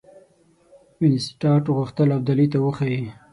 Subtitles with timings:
[0.99, 3.01] وینسیټارټ غوښتل ابدالي ته وښيي.